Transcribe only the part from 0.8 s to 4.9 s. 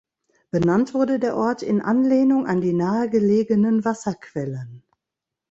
wurde der Ort in Anlehnung an die nahegelegenen Wasserquellen.